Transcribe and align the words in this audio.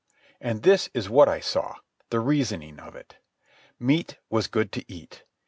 And 0.39 0.63
this 0.63 0.89
is 0.95 1.11
what 1.11 1.29
I 1.29 1.39
saw, 1.39 1.75
the 2.09 2.19
reasoning 2.19 2.79
of 2.79 2.95
it: 2.95 3.17
Meat 3.79 4.17
was 4.31 4.47
good 4.47 4.71
to 4.71 4.83
eat. 4.91 5.25